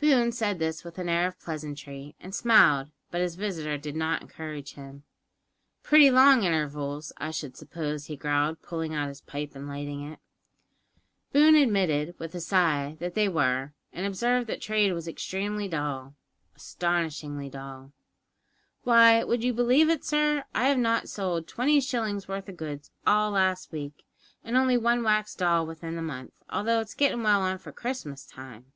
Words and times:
Boone 0.00 0.30
said 0.32 0.58
this 0.58 0.84
with 0.84 0.98
an 0.98 1.08
air 1.08 1.26
of 1.26 1.40
pleasantry, 1.40 2.14
and 2.20 2.34
smiled, 2.34 2.90
but 3.10 3.22
his 3.22 3.36
visitor 3.36 3.78
did 3.78 3.96
not 3.96 4.20
encourage 4.20 4.74
him. 4.74 5.04
"Pretty 5.82 6.10
long 6.10 6.42
intervals, 6.44 7.10
I 7.16 7.30
should 7.30 7.56
suppose," 7.56 8.04
he 8.04 8.14
growled, 8.14 8.60
pulling 8.60 8.92
out 8.92 9.08
his 9.08 9.22
pipe 9.22 9.54
and 9.54 9.66
lighting 9.66 10.02
it. 10.12 10.18
Boone 11.32 11.54
admitted, 11.54 12.14
with 12.18 12.34
a 12.34 12.40
sigh, 12.40 12.98
that 13.00 13.14
they 13.14 13.30
were, 13.30 13.72
and 13.94 14.04
observed 14.06 14.46
that 14.48 14.60
trade 14.60 14.92
was 14.92 15.08
extremely 15.08 15.68
dull 15.68 16.16
astonishingly 16.54 17.48
dull. 17.48 17.92
"Why, 18.82 19.24
would 19.24 19.42
you 19.42 19.54
believe 19.54 19.88
it, 19.88 20.04
sir, 20.04 20.44
I 20.54 20.68
have 20.68 20.76
not 20.78 21.08
sold 21.08 21.48
twenty 21.48 21.80
shillings' 21.80 22.28
worth 22.28 22.50
o' 22.50 22.52
goods 22.52 22.90
all 23.06 23.30
last 23.30 23.72
week, 23.72 24.04
and 24.44 24.54
only 24.54 24.76
one 24.76 25.02
wax 25.02 25.34
doll 25.34 25.64
within 25.66 25.96
the 25.96 26.02
month, 26.02 26.34
although 26.50 26.80
it's 26.80 26.92
gettin' 26.94 27.22
well 27.22 27.40
on 27.40 27.56
for 27.56 27.72
Christmas 27.72 28.26
time? 28.26 28.74